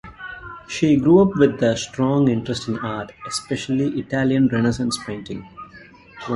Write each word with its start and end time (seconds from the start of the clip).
She 0.67 0.95
grew 0.95 1.21
up 1.21 1.37
with 1.37 1.61
a 1.61 1.77
strong 1.77 2.27
interest 2.27 2.67
in 2.67 2.79
art, 2.79 3.11
especially 3.27 3.99
Italian 3.99 4.47
Renaissance 4.47 4.97
painting. 5.05 5.47